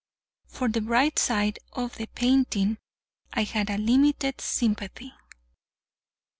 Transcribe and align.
For 0.47 0.67
the 0.67 0.81
bright 0.81 1.19
side 1.19 1.59
of 1.73 1.97
the 1.97 2.07
painting 2.07 2.79
I 3.33 3.43
had 3.43 3.69
a 3.69 3.77
limited 3.77 4.41
sympathy. 4.41 5.13